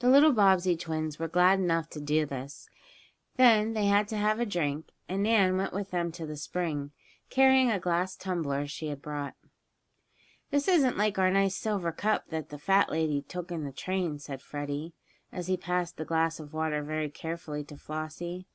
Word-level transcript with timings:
The 0.00 0.08
littler 0.10 0.32
Bobbsey 0.32 0.76
twins 0.76 1.20
were 1.20 1.28
glad 1.28 1.60
enough 1.60 1.88
to 1.90 2.00
do 2.00 2.26
this. 2.26 2.68
Then 3.36 3.74
they 3.74 3.86
had 3.86 4.08
to 4.08 4.16
have 4.16 4.40
a 4.40 4.44
drink, 4.44 4.88
and 5.08 5.22
Nan 5.22 5.56
went 5.56 5.72
with 5.72 5.92
them 5.92 6.10
to 6.10 6.26
the 6.26 6.36
spring, 6.36 6.90
carrying 7.28 7.70
a 7.70 7.78
glass 7.78 8.16
tumbler 8.16 8.66
she 8.66 8.88
had 8.88 9.00
brought. 9.00 9.34
"This 10.50 10.66
isn't 10.66 10.98
like 10.98 11.16
our 11.16 11.30
nice 11.30 11.54
silver 11.54 11.92
cup 11.92 12.30
that 12.30 12.48
the 12.48 12.58
fat 12.58 12.90
lady 12.90 13.22
took 13.22 13.52
in 13.52 13.62
the 13.62 13.70
train," 13.70 14.18
said 14.18 14.42
Freddie, 14.42 14.94
as 15.30 15.46
he 15.46 15.56
passed 15.56 15.96
the 15.96 16.04
glass 16.04 16.40
of 16.40 16.52
water 16.52 16.82
very 16.82 17.08
carefully 17.08 17.62
to 17.66 17.76
Flossie. 17.76 18.48